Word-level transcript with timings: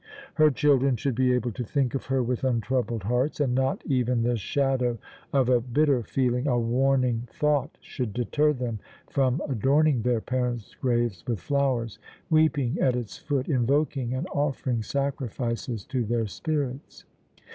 Her 0.33 0.49
children 0.49 0.95
should 0.95 1.13
be 1.13 1.31
able 1.31 1.51
to 1.51 1.63
think 1.63 1.93
of 1.93 2.07
her 2.07 2.23
with 2.23 2.43
untroubled 2.43 3.03
hearts, 3.03 3.39
and 3.39 3.53
not 3.53 3.83
even 3.85 4.23
the 4.23 4.35
shadow 4.35 4.97
of 5.31 5.47
a 5.47 5.61
bitter 5.61 6.01
feeling, 6.01 6.47
a 6.47 6.57
warning 6.57 7.27
thought, 7.31 7.77
should 7.81 8.11
deter 8.11 8.51
them 8.51 8.79
from 9.07 9.43
adorning 9.47 10.01
their 10.01 10.19
parents' 10.19 10.73
grave 10.73 11.21
with 11.27 11.39
flowers, 11.39 11.99
weeping 12.31 12.79
at 12.79 12.95
its 12.95 13.19
foot, 13.19 13.47
invoking 13.47 14.15
and 14.15 14.25
offering 14.33 14.81
sacrifices 14.81 15.85
to 15.85 16.03
their 16.03 16.25
spirits. 16.25 17.05